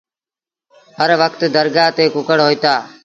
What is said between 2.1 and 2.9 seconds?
ڪُڪڙهوئيٚتآ۔